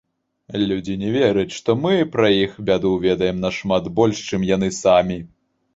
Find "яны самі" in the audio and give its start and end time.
4.55-5.23